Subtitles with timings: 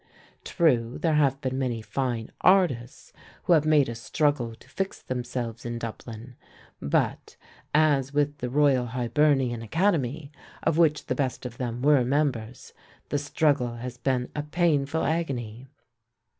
[0.43, 3.13] True, there have been many fine artists,
[3.43, 6.37] who have made a struggle to fix themselves in Dublin,
[6.81, 7.37] but,
[7.71, 10.31] as with the Royal Hibernian Academy,
[10.63, 12.73] of which the best of them were members,
[13.09, 15.67] the struggle has been a painful agony.